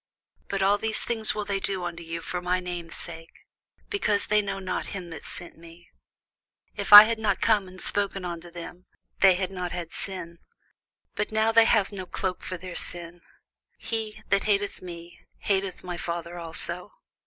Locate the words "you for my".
2.01-2.59